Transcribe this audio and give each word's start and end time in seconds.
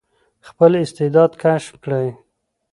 خپل 0.47 0.71
استعداد 0.83 1.31
کشف 1.43 1.73
کړئ. 1.83 2.07